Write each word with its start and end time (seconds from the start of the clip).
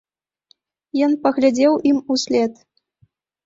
Ён 1.09 1.13
паглядзеў 1.27 1.73
ім 1.93 2.03
услед. 2.19 2.53